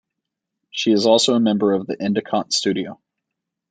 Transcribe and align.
She 0.71 0.93
is 0.93 1.05
also 1.05 1.35
a 1.35 1.39
member 1.39 1.73
of 1.73 1.85
the 1.85 1.95
Endicott 2.01 2.53
Studio. 2.53 2.99